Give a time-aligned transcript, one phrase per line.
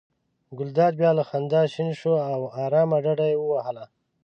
[0.57, 3.85] ګلداد بیا له خندا شین شو او آرامه ډډه یې ووهله.